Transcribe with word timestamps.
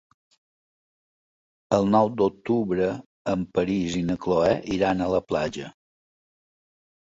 El 1.77 1.85
nou 1.95 2.09
d'octubre 2.21 2.87
en 3.35 3.43
Peris 3.59 3.99
i 4.01 4.03
na 4.09 4.17
Cloè 4.25 4.57
iran 4.79 5.05
a 5.05 5.11
la 5.13 5.21
platja. 5.29 5.71